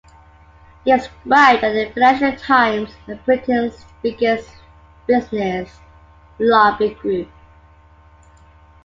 Described 0.83 1.61
by 1.61 1.69
the 1.69 1.91
"Financial 1.93 2.35
Times" 2.35 2.89
as 3.07 3.19
"Britain's 3.19 3.85
biggest 4.01 4.49
business 5.05 5.77
lobby 6.39 6.95
group". 6.95 7.29